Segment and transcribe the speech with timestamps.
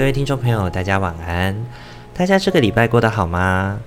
[0.00, 1.54] 各位听众朋友，大家晚安。
[2.14, 3.78] 大家这个礼拜过得好吗？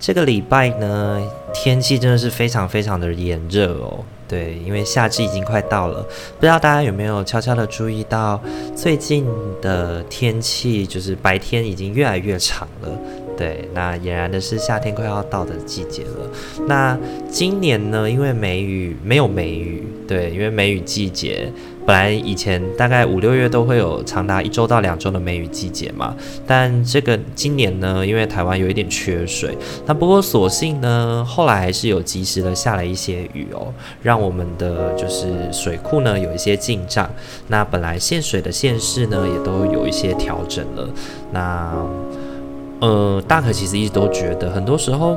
[0.00, 4.02] 这个礼拜呢，天气真的是非常非常的炎热哦。
[4.26, 6.02] 对，因为夏至已经快到了，
[6.38, 8.40] 不知道大家有没有悄悄的注意到，
[8.74, 9.26] 最近
[9.60, 12.88] 的天气就是白天已经越来越长了。
[13.36, 16.30] 对，那俨然的是夏天快要到的季节了。
[16.66, 16.98] 那
[17.30, 21.52] 今年呢，因为梅雨没有梅雨，对，因为梅雨季节。
[21.88, 26.14] 本来以前大概五六月都会有长达一周到两周的梅雨季节嘛，
[26.46, 33.72] 但这个今年呢，因为台湾有一点缺水，那不过所幸呢，后来还是有及时的下了一些雨哦，
[34.02, 37.08] 让我们的就是水库呢有一些进账，
[37.46, 40.86] 那本来限水的县市呢也都有一些调整了。
[41.32, 41.72] 那
[42.80, 45.16] 呃，大可其实一直都觉得，很多时候。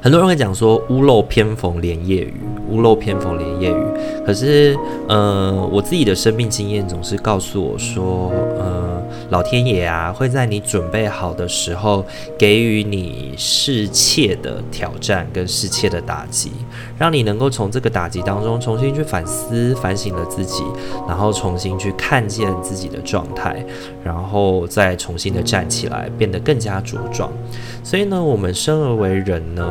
[0.00, 2.34] 很多人会讲说“屋漏偏逢连夜雨”，
[2.70, 3.84] 屋漏偏逢连夜雨。
[4.24, 12.04] 可是，呃，我自己的生命经验总是告诉我说，呃，老天爷啊，会在你准备好的时候，
[12.38, 16.52] 给予你适切的挑战跟适切的打击，
[16.96, 20.62] 让你能够从这个打击当中重新去反思、反省了自己，
[21.08, 23.64] 然后重新去看见自己的状态，
[24.04, 27.32] 然后再重新的站起来，变得更加茁壮。
[27.82, 29.64] 所以呢，我们生而为人呢。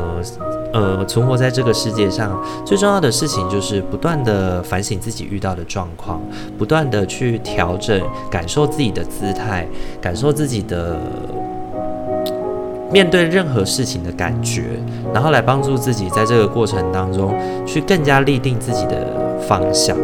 [0.70, 6.20] 呃，存活在这个世界上最重要的事情就是不断的反省自己遇到的状况，
[6.58, 7.98] 不断的去调整，
[8.30, 9.66] 感受自己的姿态，
[9.98, 10.94] 感受自己的
[12.92, 14.64] 面对任何事情的感觉，
[15.14, 17.34] 然后来帮助自己在这个过程当中
[17.66, 19.96] 去更加立定自己的方向。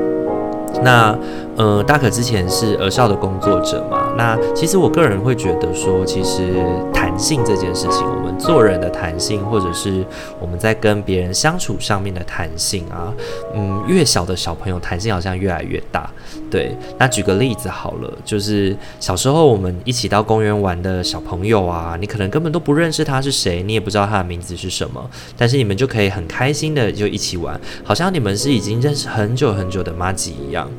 [0.82, 1.16] 那
[1.56, 6.54] 呃，大可之前是儿少的工作者嘛，那其实我个人会觉得说，其实
[6.92, 10.04] 弹性这件事情，我们做人的弹性，或者是
[10.40, 13.12] 我们在跟别人相处上面的弹性啊，
[13.54, 16.08] 嗯，越小的小朋友弹性好像越来越大。
[16.50, 30.70] 对，那举个例子好了，就是小时候我们一起到公园玩的小朋友啊，你可能根本都不认识他是谁，你也不知道他的名字是什么，但是你们就可以很开心的就一起玩，好像你们是已经认识很久很久的妈吉一样。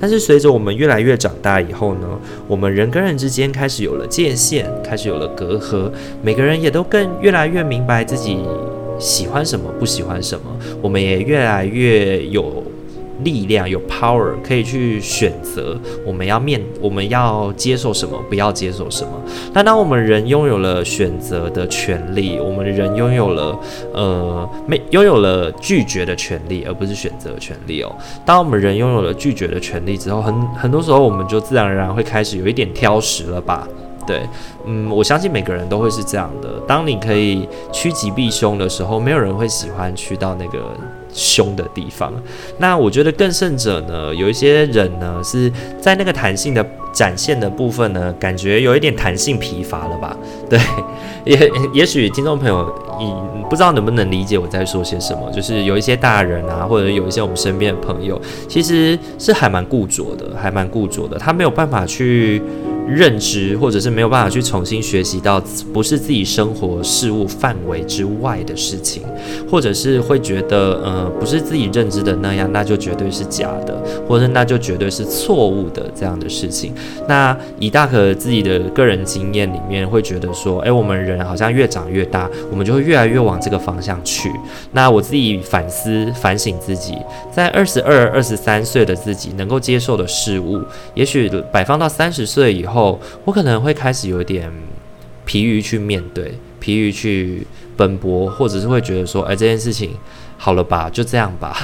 [0.00, 2.06] 但是随着我们越来越长大以后呢，
[2.46, 5.90] 我们人人跟人之间开始有了界限，开始有了隔阂，
[6.22, 8.38] 每个人也都更越来越明白自己
[8.98, 12.62] 喜欢什么，不喜欢什么，我们也越来越有。
[13.22, 19.10] 力量有 power 可以去选择，我们要面，我们要接受什么，不要接受什么。
[19.52, 23.58] 那当我们人拥有了选择的权利，我们人拥有了
[23.92, 27.94] 呃没拥有了拒绝的权利，而不是选择权利哦。
[28.26, 33.68] 当我们人拥有了拒绝的权利之后，很很多时候我们就自然而然会开始有一点挑食了吧？
[34.06, 34.20] 对，
[34.66, 36.48] 嗯，我相信每个人都会是这样的。
[36.66, 40.58] 当你可以趋吉避凶的时候，没有人会喜欢去到那个。
[41.14, 42.12] 凶的地方，
[42.58, 46.62] 那我觉得更甚者呢，有一些人呢是在那个弹性的
[46.94, 50.16] 展现的部分呢，感觉有一点弹性疲乏了吧？
[50.48, 50.58] 对，
[51.26, 53.12] 也也许听众朋友，你
[53.50, 55.30] 不知道能不能理解我在说些什么？
[55.32, 62.40] 就是有一些大人啊，或者有一些我们身边的朋友，其实是还蛮固着的，还蛮固着的，他没有办法去。
[62.86, 69.02] 认知，或者是没有办法去重新学习到不是自己生活事物范围之外的事情，
[69.50, 73.74] 或者是会觉得，呃，不是自己认知的那样，那就绝对是假的，
[74.06, 76.74] 或者那就绝对是错误的这样的事情。
[77.06, 84.30] 那以大可自己的个人经验里面，会觉得说，诶，我们人好像越长越大，我们就会越来越往这个方向去。
[84.72, 86.96] 那我自己反思反省自己，
[87.30, 90.60] 在二十二、二十三岁的自己能够接受的事物，
[90.94, 92.98] 也许摆放到三十岁以后。
[93.24, 94.50] 我可能会开始有点
[95.24, 99.90] 疲于去面对，疲于去奔波，或者是会觉得说，哎，这件事情
[100.36, 101.56] 好了吧，就这样吧。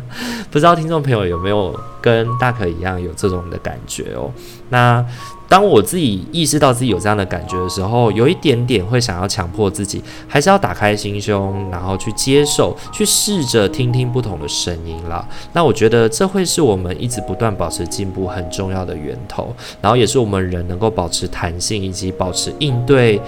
[0.50, 4.30] 不知道听众朋友有没有跟大可一样有这种的感觉哦？
[4.70, 5.04] 那。
[5.46, 15.24] 当我自己意识到自己有这样的感觉的时候，有一点点会想要强迫自己，还是要打开心胸，然后去接受，去试着听听不同的声音啦。
[15.52, 23.20] 那我觉得这会是我们一直不断保持进步很重要的源头，然后也是我们人能够保持弹性以及保持应对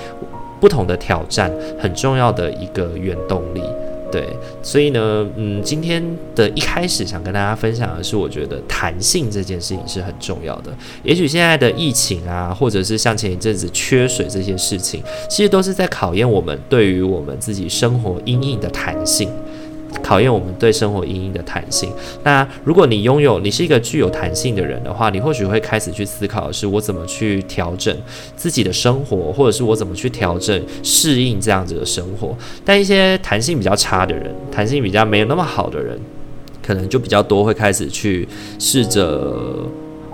[0.58, 3.62] 不同的挑战很重要的一个原动力。
[4.10, 4.28] 对，
[4.62, 6.02] 所以呢，嗯，今天
[6.34, 10.72] 的一开始想跟大家分享的是，我觉得弹性这件事情是很重要的。
[11.02, 19.28] 也许现在的疫情啊，或者是像前一阵子缺水这些事情，其实都是在考验我们对于我们自己生活阴影的弹性。
[20.02, 21.90] 考验我们对生活阴影的弹性。
[22.22, 27.96] 那如果你拥有，你是一个具有弹性的人的话，你或许会开始去思考的是，我怎么去调整
[28.36, 32.36] 自己的生活，或者是我怎么去调整适应这样子的生活。
[32.64, 35.98] 但一些弹性比较差的人，弹性比较没有那么好的人，
[36.62, 38.28] 可能就比较多会开始去
[38.58, 39.34] 试着。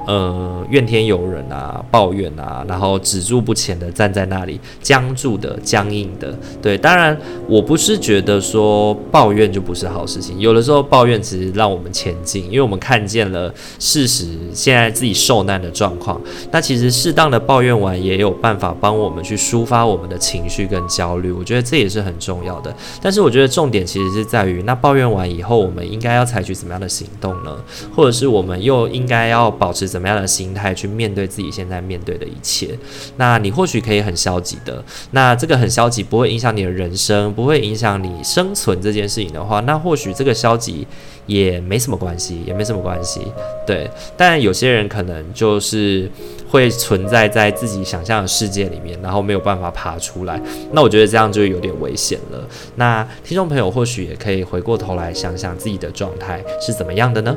[0.07, 6.37] 呃，怨天尤人啊，抱怨啊，然后止住不前的站在那里，僵住的、僵硬的。
[6.61, 7.17] 对，当然，
[7.47, 10.39] 我不是觉得说抱怨就不是好事情。
[10.41, 16.21] 有的时候抱怨其实让我们前进，因为我们看见了事实，现在自己受难的状况。
[16.51, 21.31] 那其实适当的抱怨完，也有办法帮我们去抒发我们的情绪跟焦虑。
[21.31, 22.75] 我觉得这也是很重要的。
[23.01, 27.57] 但是我觉得重点其实是在于，那抱怨完以后，我们应该要采取怎么样的行动呢？
[27.95, 32.77] 或者是我们又应该要保持怎么样的心态去面对自己现在面对的一切？
[33.19, 40.87] 那你或许可以很消极的，那这个很消极不会影响你的人生，不会影响你生存这件事情的话，那或许这个消极
[41.27, 43.21] 也没什么关系，也没什么关系。
[43.67, 46.11] 对，但有些人可能就是
[46.49, 50.41] 会存在在自己想象的世界里面，然后没有办法爬出来。
[50.73, 52.49] 那我觉得这样就有点危险了。
[52.77, 57.37] 那听众朋友或许也可以回过头来想想自己的状态是怎么样的呢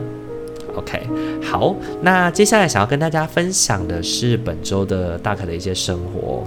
[0.75, 1.01] ？OK，
[1.42, 6.44] 好，那接下来想要跟大家分享的是本周的大可的一些生活。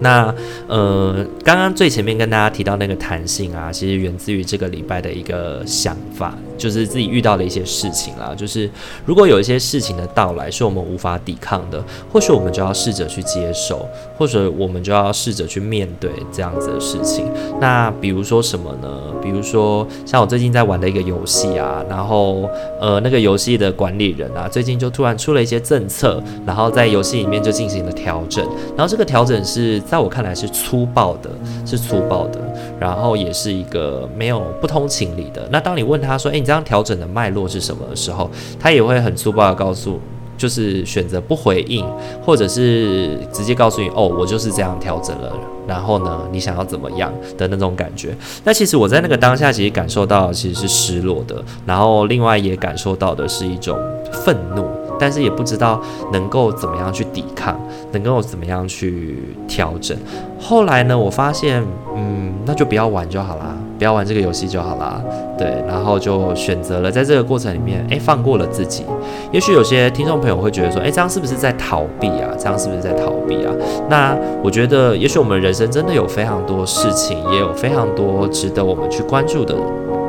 [0.00, 0.34] 那
[0.66, 6.36] 呃，刚刚最前面跟大家提到那个弹性啊，其实源自于这个礼拜的一个想法。
[6.56, 8.70] 就是自己遇到的一些事情啦，就是
[9.04, 13.86] 如果有一些事情的到来是我们无法抵抗的，或许我们就要试着去接受，
[14.16, 17.26] 或者我们就要试着去面对这样子的事情。
[17.60, 18.88] 那比如说什么呢？
[19.22, 22.48] 比如说像我最近在玩的一个游戏啊，然后
[22.80, 28.46] 呃那个游戏的管理人啊，最近就突然出了一些政策，然后在游戏里面就进行了调整，
[28.76, 31.30] 然后这个调整是在我看来是粗暴的，
[31.64, 32.38] 是粗暴的，
[32.78, 35.48] 然后也是一个没有不通情理的。
[35.50, 39.98] 那当你问他说，诶，你这样调整的脉络是什么的时候，他也会很粗暴的告诉，
[40.36, 41.86] 就是选择不回应，
[42.24, 45.32] 或者是直接告诉你，哦，我就是这样调整了。
[45.66, 48.14] 然后呢，你想要怎么样的那种感觉？
[48.44, 53.78] 那其实我在那个当下，其实感受到其实是失落的，然后另外也感受到的是一种
[54.12, 54.66] 愤怒。
[55.04, 55.78] 但是也不知道
[56.14, 57.54] 能够怎么样去抵抗，
[57.92, 59.94] 能够怎么样去调整。
[60.40, 61.62] 后来呢，我发现，
[61.94, 65.02] 嗯，那就不要玩就好啦，不要玩这个游戏就好啦。
[65.36, 68.82] 对，然后就选择了在这个过程里面，诶，放过了自己。
[69.30, 72.30] 也许有些听众朋友会觉得说，诶，这样是不是在逃避啊？
[72.38, 73.52] 这样是不是在逃避啊？
[73.90, 79.54] 那我觉得，也许我们人生真的有非常多事情，也有非常多值得我们去关注的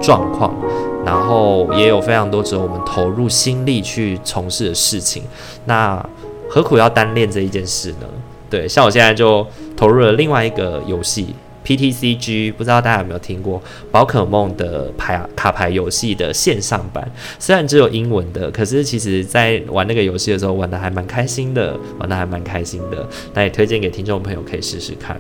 [0.02, 0.54] 状况。
[1.06, 5.24] 然后也有非常多值得我们投入心力去从事的事情，
[5.66, 6.04] 那
[6.50, 8.08] 何苦要单恋这一件事呢？
[8.50, 9.46] 对，像我现在就
[9.78, 11.36] 投入了另外一个游戏
[11.66, 13.62] PTCG，不知道大家有没有听过
[13.92, 17.12] 宝可梦的牌卡牌游戏的线上版？
[17.40, 23.08] 虽然只有英文的，可是其实在玩那个游戏的时候玩得还蛮开心的，玩得还蛮开心的。
[23.34, 25.20] 那也推荐给听众朋友可以试试看。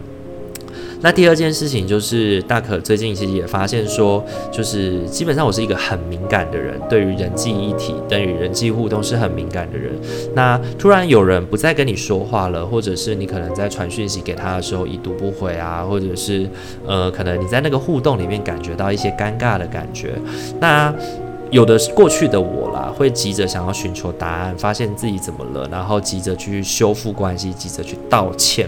[1.05, 9.91] 那第二件事情就是，大可最近其实也发现说，就是基本上我是一个很敏感的人，对于人际议题、对于人际互动是很敏感的人。
[10.33, 16.49] 那突然有人不再跟你说话了，或者是你可能在传讯息给他的时候已读不回啊，或者是
[16.87, 20.15] 呃，可能你在那个互动里面感觉到一些尴尬的感觉。
[20.59, 20.91] 那
[21.51, 28.67] 有的过去的我啦，会急着想要寻求答案，发现自己怎么了，然后急着去修复关系，急着去道歉。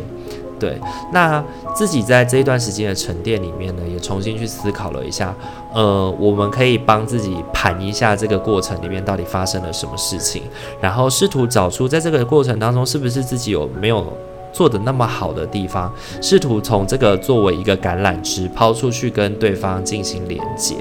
[0.59, 0.79] 对，
[1.11, 1.43] 那
[1.75, 5.33] 自己在这一段时间的沉淀里面呢，也重新去思考了一下，
[5.73, 10.43] 呃，我们可以帮自己盘一下这个过程里面到底发生了什么事情，
[10.81, 14.05] 然后试图找出在这个过程当中是不是自己有没有
[14.51, 20.75] 做得那么好的地方，试图从这个作为一个橄榄枝抛出去跟对方进行连接，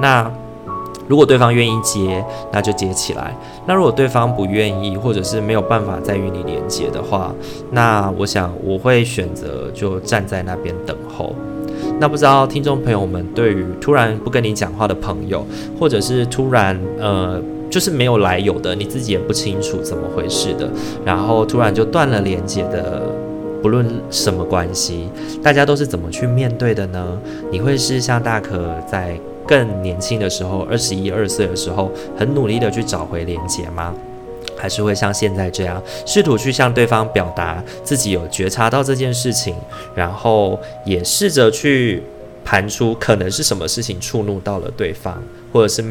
[0.00, 0.30] 那。
[1.08, 3.34] 如果对方愿意接，那就接起来。
[3.66, 7.34] 那如果对方不愿意，或者是没有办法再与你连接的话，
[7.72, 11.34] 那我想我会选择就站在那边等候。
[11.98, 15.44] 那不知道听众朋友们对于突然不跟你讲话的朋友，
[15.80, 20.68] 或者是突然呃就是没有来由的，你自己也不清楚怎么回事的，
[21.04, 23.02] 然后突然就断了连接的，
[23.62, 25.08] 不论什么关系，
[25.42, 27.18] 大家都是怎么去面对的呢？
[27.50, 33.94] 你会是像大可在更年轻的时候，二十一二岁的时候，很努力的去找回连结吗？
[34.56, 39.54] 还是会像现在这样，试图去向对方表达自己有觉察到这件事情，
[39.94, 42.02] 然后也试着去
[42.44, 45.82] 盘出可能是什么事情触怒到了对方，或者是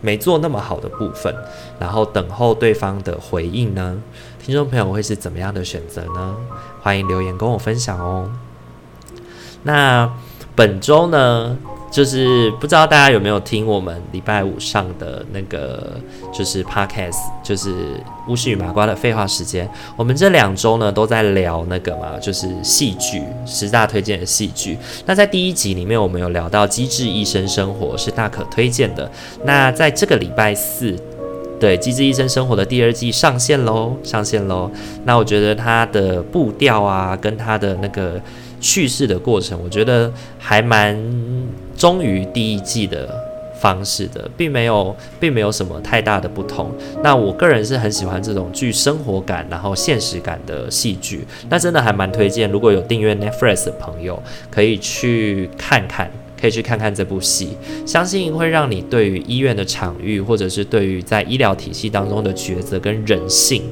[0.00, 1.34] 没做那么好的部分，
[1.80, 4.00] 然后等候对方的回应呢？
[4.40, 6.36] 听众朋友会是怎么样的选择呢？
[6.80, 8.30] 欢迎留言跟我分享哦。
[9.64, 10.08] 那
[10.54, 11.56] 本周呢，
[11.90, 15.98] 就是不知道大家有没有听我们礼拜五上的那个，
[16.32, 19.68] 就是 podcast，就是巫师与麻瓜的废话时间。
[19.96, 24.76] 我们这两周呢都在聊那个嘛，就是戏剧十大推荐的戏剧。
[25.06, 29.10] 那在第一集里面，我们有聊到《机智医生生活》是大可推荐的。
[29.44, 30.94] 那在这个礼拜四，
[31.58, 34.70] 对《机智医生生活》的第二季上线喽，上线喽。
[35.04, 38.20] 那我觉得它的步调啊，跟它的那个。
[38.58, 40.98] 叙事的过程，我觉得还蛮
[41.76, 43.06] 忠于第一季的
[43.60, 46.72] 方式的，并没有，并没有什么太大的不同。
[47.02, 51.24] 那我个人是很喜欢这种具生活感，然后现实感的戏剧。
[51.50, 54.20] 那真的还蛮推荐，如果有订阅 Netflix 的朋友，
[54.50, 57.50] 可以去看看，可以去看看这部戏，
[57.84, 63.62] 相信会让你对于医院的场域，或者是对于在医疗体系当中的抉择跟人性。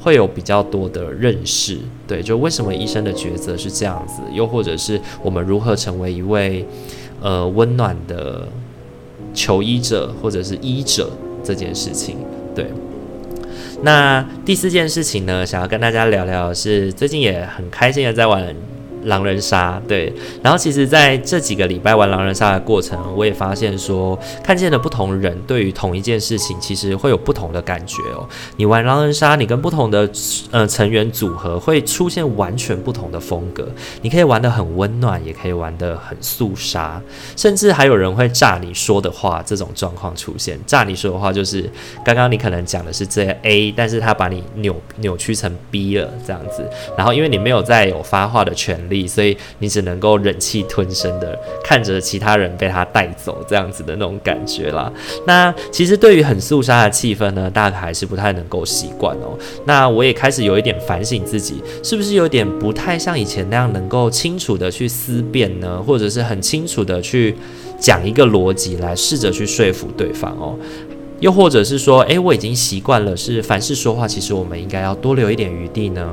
[0.00, 6.62] 会有比较多的认识，对，就为什么医生的抉择是这样子，又或者是我们如何成为一位
[7.22, 8.46] 呃温暖的
[9.32, 11.10] 求医者或者是医者
[11.42, 12.18] 这件事情，
[12.54, 12.66] 对。
[13.80, 18.54] 那第四件事情呢，想要跟大家聊聊是最近也很开心的在玩。
[19.04, 28.26] 狼人杀，对，然后其实在这几个礼拜玩狼人杀的过程，我也发现说，看见了不同人对于同一件事情，其实会有不同的感觉哦。
[28.56, 30.08] 你玩狼人杀，你跟不同的
[30.50, 33.68] 呃成员组合会出现完全不同的风格。
[34.02, 37.00] 你可以玩得很温暖，也可以玩得很肃杀，
[37.36, 39.42] 甚至还有人会炸你说的话。
[39.44, 41.68] 这种状况出现，炸你说的话就是
[42.04, 46.66] 刚刚你可能讲的是这 A，但是他把你扭扭曲成 B 了这样子。
[46.96, 48.93] 然后因为你没有再有发话的权利。
[49.08, 54.92] 所以你只能够忍气吞声的看着其他人被他带走，这样子的那种感觉啦。
[55.26, 59.36] 那其实对于很肃杀的气氛呢，大概还是不太能够习惯哦。
[59.64, 65.82] 那我也开始有一点反省自己，是不是有点不太像以前那样能够清楚的去思辨呢？
[65.82, 67.34] 或者是很清楚的去
[67.78, 70.56] 讲一个逻辑来试着去说服对方哦？
[71.20, 76.12] 又或者是说，诶，我已经习惯了是凡事说话，其实我们应该要多留一点余地呢？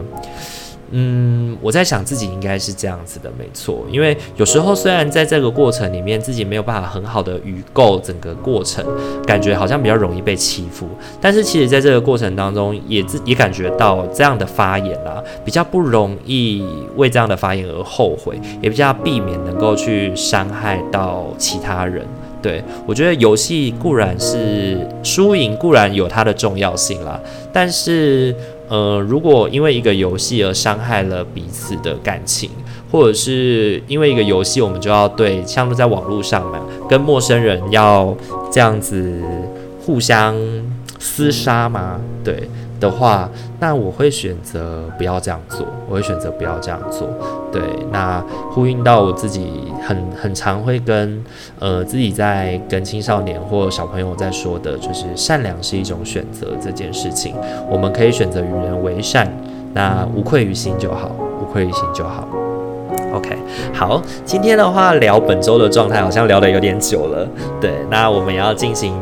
[0.93, 3.85] 嗯，我在想自己应该是这样子的，没错。
[3.89, 8.85] 因为有时候虽然在这个过程里面自己没有办法很好的预构整个过程，
[9.25, 10.87] 感觉好像比较容易被欺负，
[11.21, 16.61] 但是其实在这个过程当中也自也感觉到这样的发言啦，比较不容易
[16.97, 22.05] 为这样的发言而后悔，也比较避免能够去伤害到其他人。
[22.41, 27.17] 对，我觉得游戏固然是输赢固然有它的重要性啦，
[27.53, 28.35] 但是。
[28.71, 32.49] 呃，如果因为一个游戏而伤害了彼此的感情，
[32.89, 36.57] 或者是因为一个游戏，我们就要对，像在网络上嘛，
[36.89, 38.15] 跟陌生人要
[38.49, 39.21] 这样子
[39.85, 40.33] 互相
[40.97, 41.99] 厮杀吗？
[42.23, 42.47] 对。
[42.81, 45.65] 的话，那我会选择不要这样做。
[45.87, 47.07] 我会选择不要这样做。
[47.51, 47.61] 对，
[47.91, 48.21] 那
[48.51, 51.23] 呼应到我自己很很常会跟
[51.59, 57.35] 呃自己在跟青少年或小朋友在说的，就是善良是一种选择这件事情。
[57.69, 59.31] 我们可以选择与人为善，
[59.73, 61.11] 那无愧于心就好，
[61.41, 62.27] 无愧于心就好。
[63.13, 63.37] OK，
[63.73, 67.27] 好，今天的话聊本周的状态好像聊得有点久了。
[67.59, 68.95] 对，那我们要进行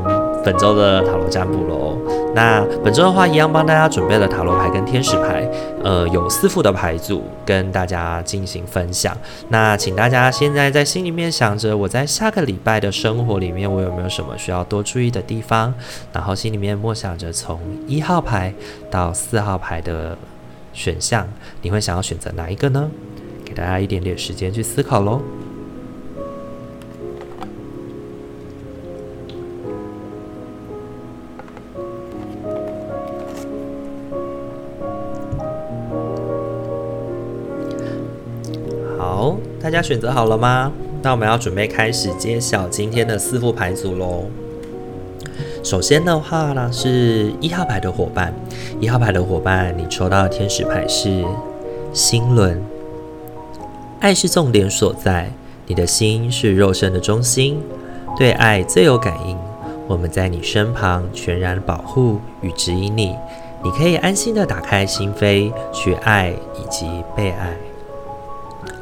[0.50, 1.96] 本周的塔罗占卜喽。
[2.34, 5.48] 那本周的话，一样帮大家准备了塔罗牌跟天使牌，
[5.84, 9.16] 呃，有四副的牌组跟大家进行分享。
[9.50, 15.72] 那请大家现在在心里面想着，我在下个礼拜的生活里面，我有没有什么需要多注意的地方？
[16.12, 18.52] 然后心里面默想着从一号牌
[18.90, 20.18] 到四号牌的
[20.74, 21.28] 选项，
[21.62, 22.90] 你会想要选择哪一个呢？
[23.46, 25.22] 给大家一点点时间去思考喽。
[39.80, 40.70] 家选择好了吗？
[41.02, 44.26] 那我们要准备开始揭晓今天的四副牌组喽。
[45.64, 48.34] 首先的话呢，是一号牌的伙伴，
[48.82, 51.24] 一号牌的伙伴，你抽到的天使牌是
[51.94, 52.62] 心轮。
[54.02, 55.32] 爱是重点所在，
[55.66, 57.62] 你的心是肉身的中心，
[58.18, 59.38] 对爱最有感应。
[59.88, 63.16] 我们在你身旁，全然保护与指引你，
[63.64, 67.56] 你可以安心的打开心扉，去爱以及被爱。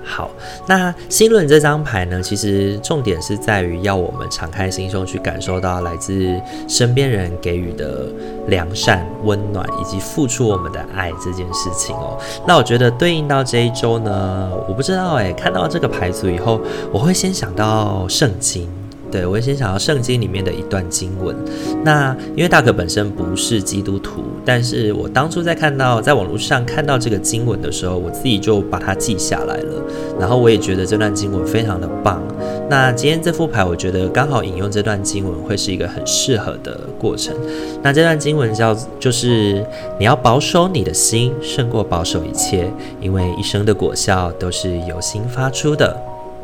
[0.07, 0.31] 好，
[0.67, 6.33] 那心轮这张牌呢，其实重点是在于要我们敞开心胸去感受到来自
[6.67, 8.07] 身边人给予的
[8.47, 12.17] 良善、温暖以及付出我们的爱这件事情哦。
[12.47, 16.61] 那我觉得对应到这一周呢，我不知道哎，看到这个牌组以后，
[16.91, 18.69] 我会先想到圣经。
[19.11, 21.35] 对，我先想到圣经里面的一段经文。
[21.83, 29.81] 那因为大可本身不是基督徒，但是我当初在看到在网络上看到这个经文的时候，我自己就把它记下来了。
[30.19, 32.21] 然后我也觉得这段经文非常的棒。
[32.69, 37.33] 那今天这副牌，我觉得刚好引用这段经文会是一个很适合的过程。
[37.81, 39.65] 那这段经文叫就是
[39.97, 45.95] 你要保守你的心，胜过保守一切，因为一生的果效都是由心发出的。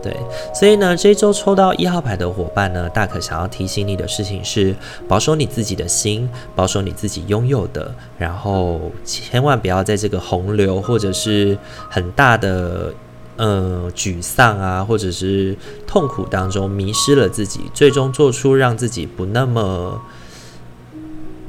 [0.04, 0.14] 对，
[0.54, 4.76] 所以呢，这一周抽到一号牌的伙伴呢，大可想要提醒你的事情是，
[5.08, 11.58] 保守你自己的心，保守你自己拥有的，然后千万不要在这个洪流或者是
[11.90, 12.94] 很大的
[13.38, 15.56] 呃沮丧啊，或者是
[15.88, 20.02] 痛苦当中迷失了自己，最终做出让自己不那么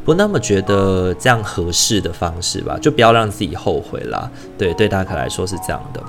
[0.05, 4.31] 不那么觉得这样合适的方式吧，就不要让自己后悔啦。
[4.57, 6.01] 对，对大可来说是这样的。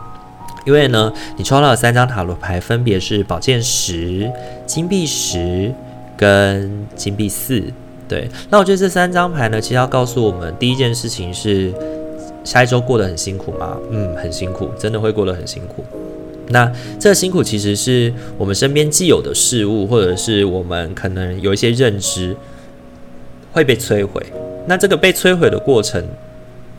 [0.66, 4.30] 因为呢，你抽到的三张塔罗牌分别是宝剑十、
[4.66, 5.74] 金币十
[6.18, 7.64] 跟金币四。
[8.08, 11.74] 对，那我觉得这三张牌呢，其实要告诉我们第一件事情是，
[12.44, 13.78] 下一周过得很辛苦吗？
[13.90, 15.84] 嗯，很辛苦，真的会过得很辛苦。
[16.50, 22.36] 那这个辛苦其实是我们身边既有的事物，或者是我们可能有一些认知
[23.52, 24.22] 会被摧毁。
[24.68, 26.04] 那这个被摧毁的过程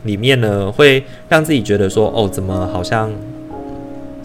[0.03, 3.11] 里面呢，会让自己觉得说，哦，怎么好像。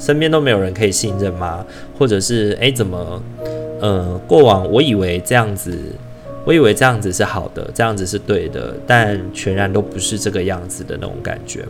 [0.02, 1.64] 身边都没有人可以信任吗？
[1.97, 3.23] 或者是诶，怎么，
[3.80, 5.73] 呃，过往我以为这样子，
[6.44, 11.64] 我以为这样子是好的，这样子是对的，但全然都不是这个样子的那种感觉。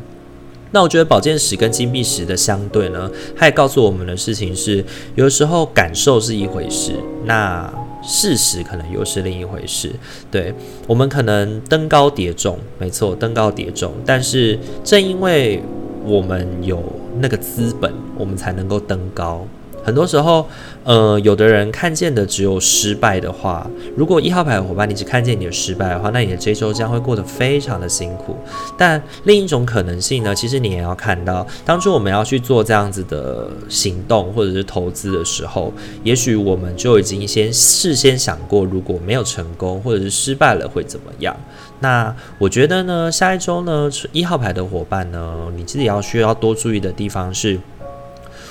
[0.71, 4.83] 那我觉得宝剑十跟金币十的相对呢，它也告诉我们的事情是，
[5.15, 6.95] 有时候感受是一回事，
[7.27, 7.71] 那
[8.03, 9.93] 事实可能又是另一回事。
[10.31, 10.55] 对，
[10.87, 15.63] 我们可能登高跌重，没错，登高跌重，但是正因为
[16.07, 16.83] 我们有
[17.21, 19.47] 那个资本，我们才能够登高。
[19.85, 20.47] 很多时候，
[20.85, 28.37] 呃，有的人看见的只有失败的话，如果一号牌的伙伴你只看见你的失败的话，那你的这周将会过得非常的辛苦。
[28.79, 35.73] 但另一种可能性呢，其实你也要看到，当初我们要去做这样子的行动或者是投资的时候，
[36.05, 41.37] 也许我们就已经先事先想过，如果没有成功或者是失败了会怎么样。
[41.83, 47.59] 那我觉得呢，下一周呢，一号牌的伙伴呢，你自己要需要多注意的地方是，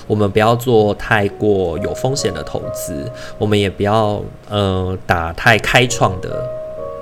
[0.06, 6.44] 我们不要做太过有风险的投资，我们也不要呃打太开创的、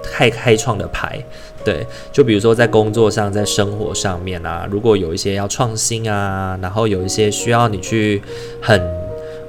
[0.04, 1.20] 太开创的牌。
[1.66, 8.22] 对，就比如说在工作上、在生活上面啊，如果有一些要创新啊，然后有一些需要你去
[8.62, 8.80] 很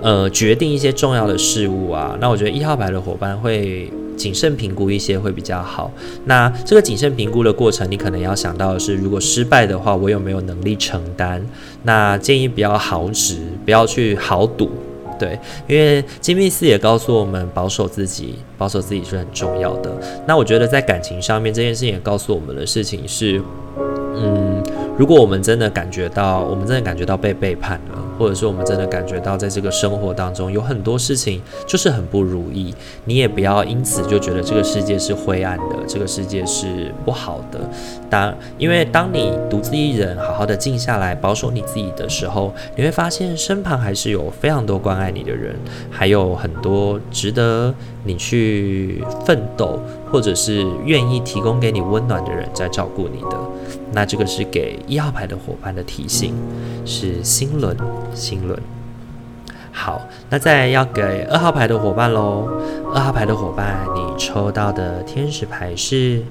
[0.02, 3.90] 呃决定一些重要的事物啊，那我觉得一号牌的伙伴会。
[4.16, 5.90] 谨慎评估一些会比较好。
[6.26, 11.40] 那这个谨慎评估的过程，你可能要想到的是，如果失败的话，我有没有能力承担？
[11.84, 14.68] 那建议不要豪掷，不要去豪赌，
[15.18, 19.90] 对，因为金币四也告诉我们，保守自己，保守自己是很重要的。
[20.26, 23.40] 那我觉得在感情上面，这件事情也告诉我们的事情是，
[25.00, 27.98] 如果我们真的感觉到，我们真的感觉到被背叛了。
[28.18, 32.74] 或者是我们真的感觉到，在这个生活当中有很多事情就是很不如意，
[33.06, 37.58] 你也不要因此就觉得这个世界是灰暗的，这个世界是不好的。
[38.10, 45.56] 当因为当你独自一人好好的静下来，保守你自己的时候，你会发现身旁还是有非常多关爱你的人，
[45.90, 47.72] 还有很多值得
[48.04, 49.80] 你去奋斗，
[50.12, 53.40] 或者是愿意提供给你温暖的人在照顾你的。
[53.92, 56.34] 那这个是给一号牌的伙伴的提醒，
[56.84, 57.76] 是心轮，
[58.14, 58.58] 心轮。
[59.72, 62.48] 好，那再要给二号牌的伙伴喽。
[62.92, 66.22] 二号牌的伙伴，你抽到的天使牌是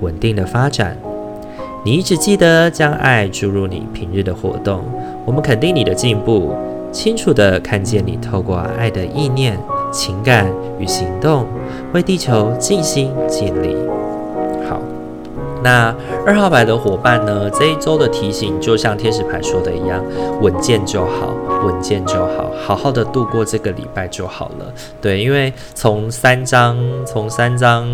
[0.00, 0.96] 稳定的发展。
[1.84, 4.82] 你一直记得将爱注入你平日的活动，
[5.24, 6.54] 我们肯定你的进步，
[6.90, 9.58] 清楚地看见你透过爱的意念、
[9.92, 11.46] 情感与行动，
[11.92, 13.76] 为地球尽心尽力。
[15.64, 15.96] 那
[16.26, 17.48] 二号牌的伙伴呢？
[17.48, 20.04] 这一周的提醒就像天使牌说的一样，
[20.42, 21.34] 稳健就好，
[21.66, 24.72] 稳健就好，好好的度过这个礼拜就好了。
[25.00, 27.88] 对，因为从三张，从三张。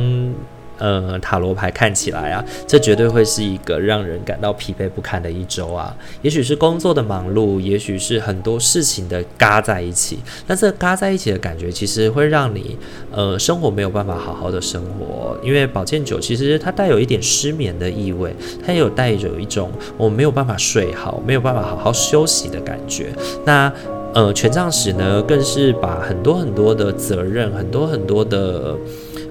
[0.81, 5.95] 呃塔罗牌看起来啊，这绝对会是一个让人感到疲惫不堪的一周啊。
[6.23, 10.19] 也许是工作的忙碌，也许是很多事情的嘎在一起。
[10.49, 12.77] 那这嘎在一起的感觉，其实会让你
[13.13, 15.39] 呃生活没有办法好好的生活。
[15.43, 18.35] 因为宝剑九其实它带有一点失眠的意味，
[18.67, 23.13] 它也有带着一种我没有办法睡好，没有办法好好休息的感觉。
[23.45, 23.73] 那
[24.15, 28.75] 呃，权杖十呢，更是把很多很多的责任，很多很多的。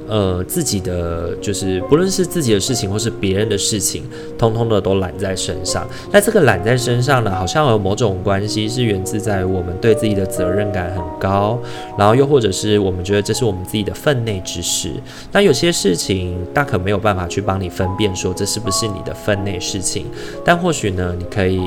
[0.10, 4.04] 呃，自己的就是不论是自己的事情或是别人的事情，
[4.39, 5.88] 通通的都揽在身上。
[6.12, 11.60] 那这个揽在身上呢，好像有某种关系是源自在我们对自己的责任感很高，
[11.95, 14.89] 然后又或者是我们觉得这是我们自己的分内之事。
[15.32, 20.08] 那有些事情大可没有办法去帮你分辨说这是不是你的分内事情，
[20.43, 21.62] 但或许呢，你可以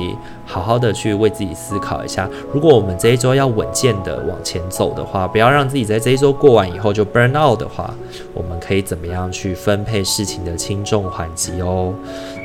[0.45, 7.93] 好好的去为自己思考一下，如果我们这一周要稳健的往前走的话，不要让自己在这一周过完以后就 burn out 的话。
[8.33, 11.93] 我们可以怎么样去分配事情的轻重缓急哦？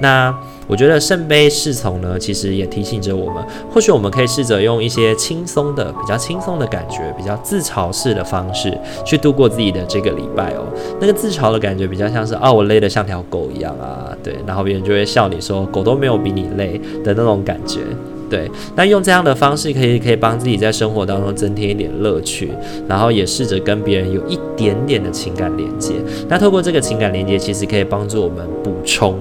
[0.00, 0.34] 那
[0.66, 10.64] 我觉得圣杯侍从呢，其实也提醒着我们，或许我们可以试着用一些轻松的、比较轻松的感觉、比较自嘲式的方式去度过自己的这个礼拜哦。
[11.00, 17.80] 那个自嘲的感觉比较像是啊，我累得像条狗一样啊，对，然后别人就会笑你说狗都没有比你累的那种感觉。
[18.28, 22.50] 对，那用这样的方式可以可以帮自己在生活当中增添一点乐趣，
[22.86, 25.94] 然后也试着跟别人有一点点的情感连接。
[26.28, 29.18] 那透过这个情感连接，其实可以帮助我们补充。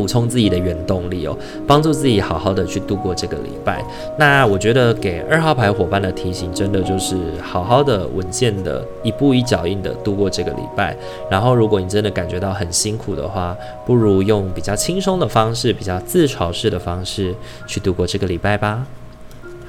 [0.00, 1.36] 补充自己的原动力哦，
[1.66, 3.84] 帮助自己好好的去度过这个礼拜。
[4.18, 10.96] 那我觉得给二号牌伙伴的提醒，真的就是好好的、稳健的、一步一脚印的度过这个礼拜。
[11.30, 17.34] 然后，如果你真的感觉到很辛苦的话，不如用比较轻松的方式、比较自嘲式的方式
[17.66, 18.86] 去度过这个礼拜吧。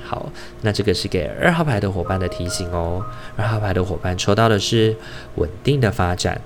[0.05, 3.03] 好，那这个是给二号牌的伙伴的提醒哦。
[3.35, 4.95] 二号牌的伙伴抽到的是
[5.35, 6.39] 稳定的发展。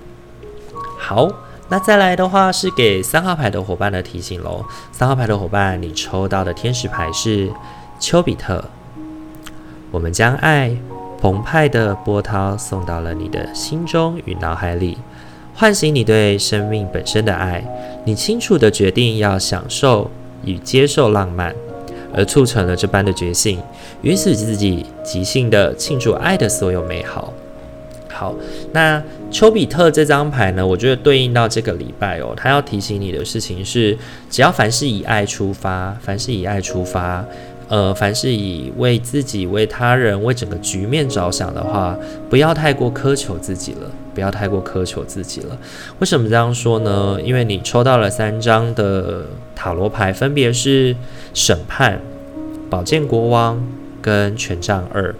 [0.98, 1.30] 好。
[1.68, 4.64] 那再来的话是给三号牌的伙伴的提醒喽。
[4.92, 7.50] 三号牌的伙伴，你抽到的天使牌是
[7.98, 8.64] 丘比特。
[9.90, 10.76] 我们将爱
[11.20, 14.96] 澎湃的波涛送到了你的心中与脑海里，
[15.54, 17.64] 唤醒你对生命本身的爱。
[18.04, 20.08] 你清楚地决定要享受
[20.44, 21.52] 与接受浪漫，
[22.14, 23.60] 而促成了这般的觉醒，
[24.02, 27.32] 允许自己即兴地庆祝爱的所有美好。
[28.16, 28.34] 好，
[28.72, 33.94] 那丘比特这张牌呢，我觉得对应到这个礼拜哦，他要提醒你的事情是，
[34.30, 37.22] 只要凡事以爱出发，凡事以爱出发，
[37.68, 41.94] 呃，凡事以为自己、为他人、为整个局面着想的话，
[42.30, 45.58] 不要太过苛求自己了，不要太过苛求自己了。
[45.98, 47.18] 为什么这样说呢？
[47.22, 50.96] 因为你抽到了三张的塔罗牌，分别是
[51.34, 52.00] 审判、
[52.70, 53.62] 宝剑国王
[54.00, 55.14] 跟权杖二。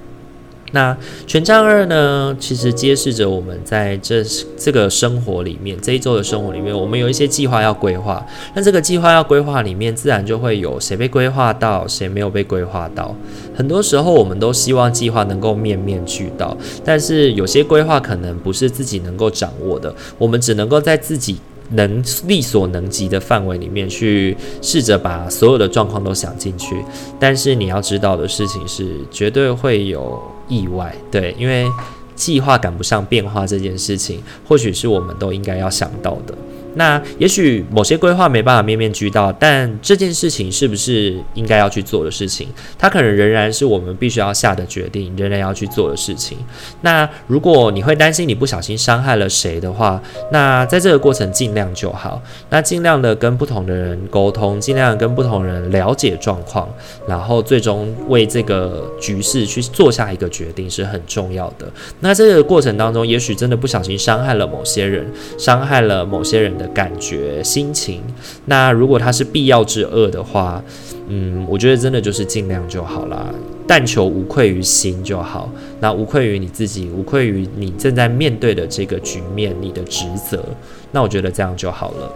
[0.72, 4.22] 那权杖二呢，其实揭示着我们在这
[4.58, 8.26] 这个生活里面，这一周的生活里面，我们有一些计划要规划。
[8.54, 13.14] 那这个计划要规划里面，自然就会有谁被规划到，谁没有被规划到。
[13.54, 21.36] 很多时候，我们都希望计划能够面面俱到，但是有些规划可能不是自己能够掌握的，我们只能够在自己。
[21.70, 26.84] 能力所能及的范围里面去试着把所有的状况都想进去，
[27.18, 31.66] 但是你要知道的事情是，绝对会有意外，对，因为
[32.14, 36.34] 计划赶不上变化这件事情，或许是我们都应该要想到的。
[36.76, 42.48] 那也许某些规划没办法面面俱到，但这件事情是不是应该要去做的事情？
[42.78, 46.36] 它可能仍然是我们必须要下的决定，仍然要去做的事情。
[46.82, 52.20] 那如果你会担心你不小心伤害了谁的话，那在这个过程尽量就好。
[52.50, 56.68] 那尽量的跟不同的人沟通，尽量跟不同人了解状况，
[57.08, 61.66] 然后最终为这个局势去做下一个决定是很重要的。
[62.00, 66.65] 那这个过程当中，也许真的不小心伤害了某些人，伤害了某些人的。
[66.68, 68.02] 感觉心情，
[68.46, 70.62] 那如果它是必要之恶的话，
[71.08, 73.26] 嗯，我觉得真的就是尽量就好啦，
[73.66, 75.48] 但求无愧于心就好。
[75.80, 80.44] 那无愧于你自己，无愧于你正在面对的这个局面，你的职责。
[80.92, 82.12] 那我觉得这样就好了。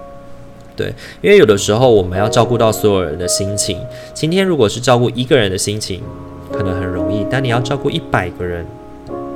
[0.74, 3.78] 对，因为有的时候我们要照顾到所有人的心情。
[4.14, 6.02] 今天如果是照顾一个人的心情，
[6.50, 8.66] 可能很容易，但你要照顾一百个人，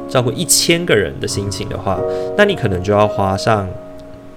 [0.09, 2.00] 照顾一千个人的心情的话，
[2.37, 3.68] 那你可能就要花上。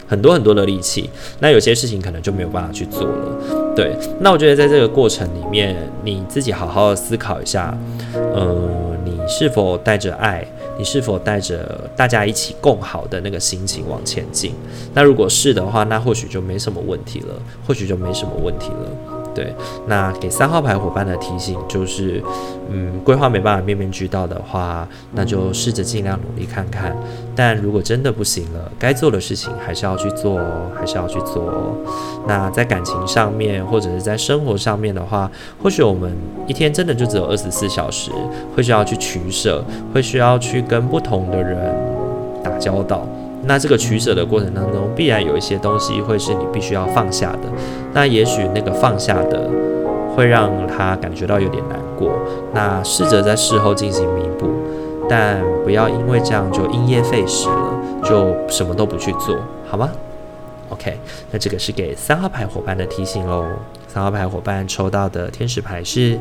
[0.07, 3.73] 很多很多的力气，那有些事情可能就没有办法去做了。
[3.75, 7.77] 对，那我觉得在这个过程里面，你自己好好思考一下，
[8.13, 10.47] 呃，你是否带着爱，
[10.79, 14.53] 你是否带着大家一起共好的那个心情往前进？
[14.93, 17.35] 那如果是的话，那或许就没什么问题了，
[17.67, 19.16] 或许就没什么问题了。
[19.37, 19.53] 对，
[19.85, 22.23] 那给三号牌伙伴的提醒就是，
[22.71, 26.97] 嗯，规划没办法面面俱到的话，那就试着尽量努力看看。
[27.35, 31.77] 但如果真的不行了，该做的事情还是要去做哦，还是要去做。
[32.27, 35.29] 那在感情上面，或者是在生活上面的话，
[35.61, 36.11] 或许我们
[36.47, 38.09] 一天真的就只有二十四小时，
[38.55, 41.75] 会需要去取舍，会需要去跟不同的人
[42.43, 43.07] 打交道。
[43.47, 47.43] 那这个取舍的过程当中，必然有一些东西会是你必须要放下的。
[47.93, 49.49] 那也许那个放下的，
[50.13, 52.11] 会让他感觉到有点难过。
[52.53, 54.49] 那试着在事后进行弥补，
[55.09, 59.89] 但不要因为这样就因噎废食了，就什么都不去做，好吗
[60.69, 60.97] ？OK，
[61.31, 63.45] 那这个是给三号牌伙伴的提醒喽。
[63.87, 66.19] 三号牌伙伴抽到的天使牌是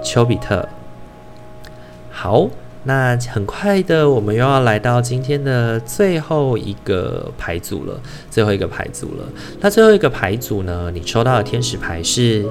[0.00, 0.66] 丘比特。
[2.08, 2.48] 好。
[2.84, 8.00] 那很快的，我们又要来到今天的最后一个牌组了。
[8.30, 9.24] 最后一个牌组了。
[9.60, 10.90] 那最后一个牌组呢？
[10.94, 12.46] 你抽到的天使牌是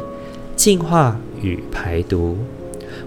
[0.56, 2.38] 净化与排毒。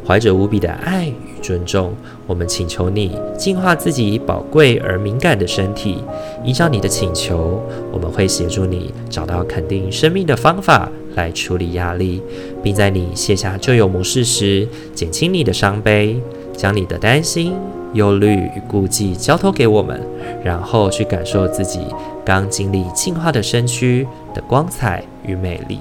[0.06, 1.94] 怀着无比的爱与尊重，
[2.26, 6.02] 我们请求你净化自己宝贵而敏感的身体。
[6.42, 12.20] 依照你的请求，我们会协助你找到肯定生命的方法来处理压力，
[12.62, 16.20] 并在你卸下旧有模式时，减轻你的伤悲。
[16.60, 17.54] 将你的担心、
[17.94, 19.98] 忧虑与顾忌交托给我们，
[20.44, 21.86] 然后去感受自己
[22.22, 25.78] 刚经历进化的身躯的光彩与美丽。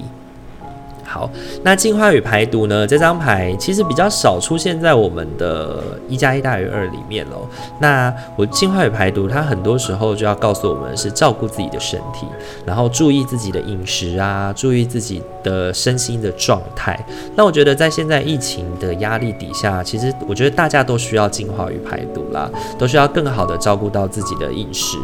[1.12, 1.28] 好，
[1.64, 2.86] 那净化与排毒呢？
[2.86, 7.44] 这张牌其实比较少出现在我们的一加一大于二里面喽。
[7.80, 12.28] 那我净化与排毒，它很多时候就要告诉我们是照顾自己的身体，
[12.64, 17.04] 然后注意自己的饮食啊，注意自己的身心的状态。
[17.34, 24.96] 那我觉得在现在疫情的压力底下，其实我觉得大家都需要净化与排毒啦，都需要更好的照顾到自己的饮食。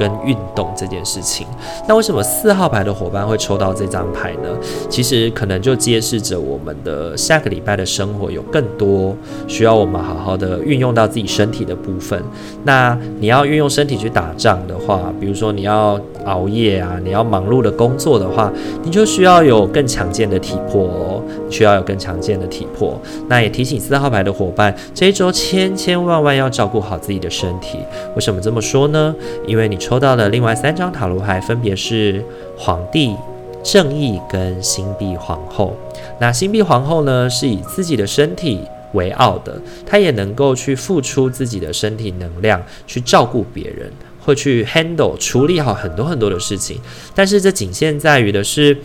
[0.00, 1.46] 跟运动这件事情，
[1.86, 4.48] 那为什么四号牌的伙伴会抽到这张牌呢？
[4.88, 9.14] 其实可能就揭示着我们的下个礼拜的生活有更多
[9.46, 12.18] 需要我们好好的运用到自己身体的部分。
[12.64, 18.50] 那你要运用身体去打仗的话，比如说你要熬夜啊，你要忙碌的工作的话，
[18.82, 22.98] 你就需要有更强健的体魄哦，需要有更强健的体魄。
[23.28, 27.78] 那也提醒四号牌的伙伴，这一周千千万万要照顾好自己的身体。
[28.14, 29.14] 为什么这么说呢？
[29.46, 29.78] 因为你。
[29.90, 32.24] 抽到的另外三张塔罗牌分别是
[32.56, 33.16] 皇帝、
[33.60, 35.76] 正义跟星币皇后。
[36.20, 38.60] 那星币皇后呢，是以自己的身体
[38.92, 46.78] 为傲的，她也能够去付出自己的身体能量去照顾别人，会去 handle 处理好很多很多的事情。
[47.12, 48.78] 但是这仅限在于的是，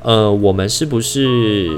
[0.00, 1.68] 呃，我们是不是？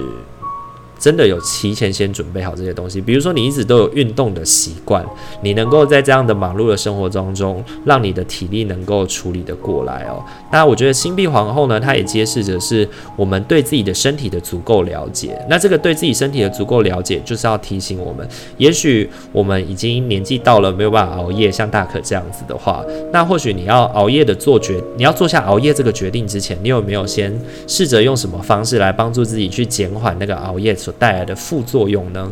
[1.05, 5.05] 真的有提前先准备好这些东西，比如说你一直都有运动的习惯，
[5.43, 10.25] 你能够在这样的忙碌的生活当中，让你的体力能够处理得过来哦。
[10.51, 15.38] 那我觉得星币皇后呢，她也揭示着是我们对自己的身体的足够了解。
[15.47, 32.30] 那这个对自己身体的足够了解，就是要提醒我们，也许我们已经年纪到了没有办法熬夜，像大可这样子的话，那或许你要熬夜的做决，你要做下熬夜这个决定之前，你有没有先试着用什么方式来帮助自己去减缓那个熬夜所带来的副作用呢？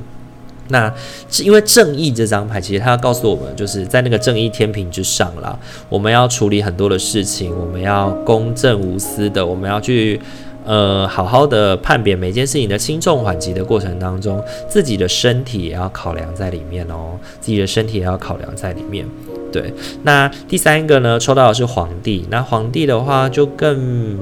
[0.69, 0.91] 那
[1.29, 5.59] 是因为正义这张牌，其实它要告诉我们，就是在那个正义天平之上啦。
[5.89, 10.19] 我们要处理很多的事情，我们要公正无私的，我们要去
[10.65, 19.07] 呃好好的判别每件事情的轻重缓急的过程当中，自己的身体也要考量在里面哦，自己的身体也要考量在里面。
[19.53, 22.25] 对，那第三个呢，抽到的是皇帝。
[22.31, 24.17] 那皇帝的话就更。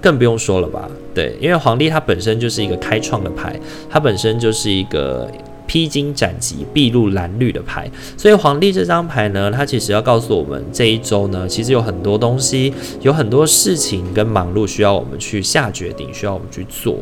[0.00, 3.58] 更不用说了吧，对，因为皇帝他本身就是一个开创的牌，
[3.90, 5.30] 他本身就是一个
[5.66, 16.96] 披荆斩棘、筚路蓝缕的牌，所以皇帝这张牌呢，它其实要告诉我们，这一周呢，其实有很多东西，有很多事情跟忙碌需要我们去下决定，需要我们去做。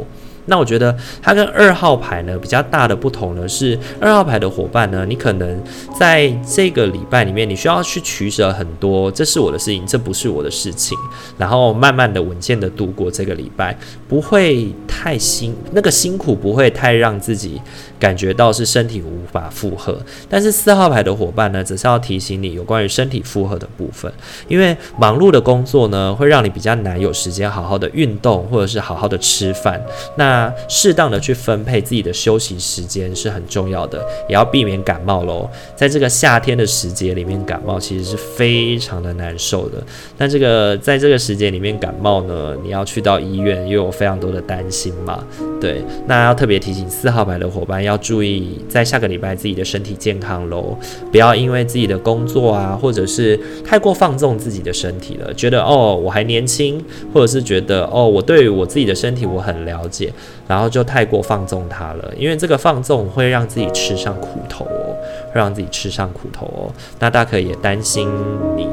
[0.47, 5.63] 那我觉得它跟二号牌呢比较大的不同呢是，二号牌的伙伴呢，你可能
[5.99, 10.97] 在这个礼拜里面，你需要去取舍很多，这是我的事情，这不是我的事情，
[11.39, 13.77] 然后慢慢的稳健的度过这个礼拜，
[14.09, 17.61] 不会太辛，那个辛苦不会太让自己
[17.99, 19.99] 感觉到是身体无法负荷。
[20.29, 24.13] 但是四号牌的伙伴呢，只是要提醒你有关于身体负荷的部分，
[24.49, 29.81] 因为忙碌的工作呢，会让你比较难有时间好好的运动，或者是好好的吃饭。
[30.17, 35.51] 那那适当的去分配自己的休息时间是很重要的，也要避免感冒喽。
[35.75, 39.83] 在这个夏天的时节里面感冒，其实是非常的难受的。
[40.19, 45.25] 那这个在这个时节里面感冒呢，你要去到医院，又有非常多的担心嘛。
[45.61, 50.79] 对，那要特别提醒四号牌的伙伴要注意，在下个礼拜自己的身体健康喽，
[51.11, 60.13] 不要因为自己的工作啊，或者是太过放纵自己的身体了，觉得哦我还年轻，或者是觉得哦我对于我自己的身体我很了解，
[60.47, 64.97] 然后就太过放纵它了，因为这个放纵会让自己吃上苦头哦，
[65.33, 66.73] 会让自己吃上苦头哦。
[66.99, 68.09] 那大可也担心
[68.57, 68.69] 你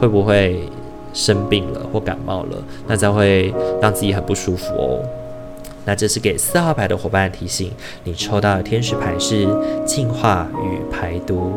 [0.00, 0.62] 会不会
[1.12, 5.00] 生病了或感冒了，那才会让自己很不舒服哦。
[5.84, 7.70] 那这是给四号牌的伙伴提醒，
[8.04, 9.48] 你抽到的天使牌是
[9.84, 11.52] 净化与排毒。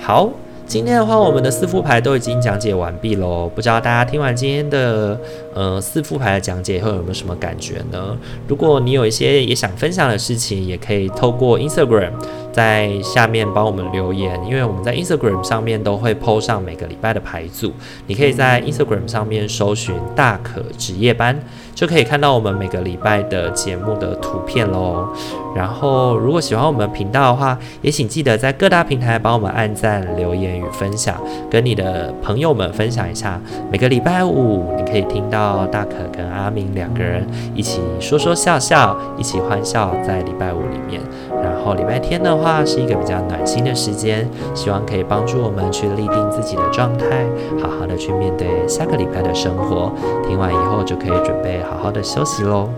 [0.00, 0.30] 好。
[0.66, 3.50] 今天的话，我们的四副牌都已经讲解完毕喽。
[3.52, 5.18] 不知道大家听完今天的
[5.54, 8.16] 呃四副牌的讲解以后有没有什么感觉呢？
[8.46, 12.12] 如果你有一些也想分享的事情，也可以透过 Instagram
[12.52, 17.72] 在下面帮我们留言，因为我们在 Instagram 上面都会 po 上每个礼拜的牌组。
[18.06, 21.38] 你可以在 Instagram 上面搜寻大可值夜班，
[21.74, 25.08] 就可以看到我们每个礼拜的节目的图片喽。
[25.54, 33.40] 然后，如果喜欢我们频道的话，也请记得在各大平台帮我们按赞、留言与分享，跟你的朋友们分享一下。
[33.70, 41.00] 每个礼拜五，你可以听到到大可跟阿明两个人一起说说笑笑，一起欢笑在礼拜五里面。
[41.42, 47.24] 然后礼拜天的话是一个比较暖心的时间，希望可以帮助我们去立定自己的状态，
[47.62, 49.90] 好好的去面对下个礼拜的生活。
[50.28, 52.68] 听完以后就可以准备好好的休息喽。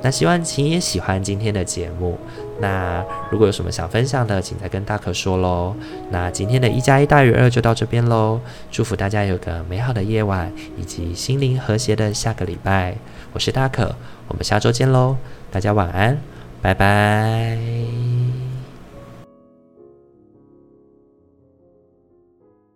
[0.00, 2.16] 那希望你也喜欢今天的节目。
[2.64, 5.76] 那如果有什么想分享的，请再跟大可说喽。
[6.10, 8.40] 那今天的一加一大于二就到这边喽。
[8.70, 12.94] 祝福大家有个美好的夜晚，以及心灵和谐的下个礼拜。
[13.34, 13.94] 我是大可，
[14.28, 15.16] 我们下周见喽。
[15.50, 16.18] 大家晚安，
[16.62, 18.43] 拜拜。